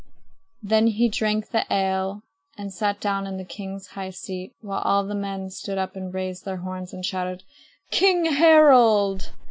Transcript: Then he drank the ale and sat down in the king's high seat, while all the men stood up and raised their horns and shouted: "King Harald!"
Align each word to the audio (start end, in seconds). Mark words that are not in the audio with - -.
Then 0.63 0.87
he 0.87 1.09
drank 1.09 1.49
the 1.49 1.63
ale 1.71 2.23
and 2.57 2.73
sat 2.73 2.99
down 2.99 3.27
in 3.27 3.37
the 3.37 3.45
king's 3.45 3.89
high 3.89 4.09
seat, 4.09 4.55
while 4.59 4.81
all 4.81 5.05
the 5.05 5.13
men 5.13 5.51
stood 5.51 5.77
up 5.77 5.95
and 5.95 6.11
raised 6.11 6.43
their 6.43 6.57
horns 6.57 6.91
and 6.91 7.05
shouted: 7.05 7.43
"King 7.91 8.25
Harald!" 8.25 9.31